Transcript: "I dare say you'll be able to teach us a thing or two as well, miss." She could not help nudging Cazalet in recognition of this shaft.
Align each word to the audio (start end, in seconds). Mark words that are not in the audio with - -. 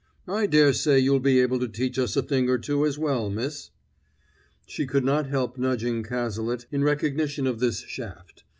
"I 0.27 0.47
dare 0.47 0.73
say 0.73 0.97
you'll 0.97 1.19
be 1.19 1.39
able 1.41 1.59
to 1.59 1.67
teach 1.67 1.99
us 1.99 2.17
a 2.17 2.23
thing 2.23 2.49
or 2.49 2.57
two 2.57 2.87
as 2.87 2.97
well, 2.97 3.29
miss." 3.29 3.69
She 4.65 4.87
could 4.87 5.05
not 5.05 5.27
help 5.29 5.59
nudging 5.59 6.01
Cazalet 6.01 6.65
in 6.71 6.83
recognition 6.83 7.45
of 7.45 7.59
this 7.59 7.81
shaft. 7.81 8.43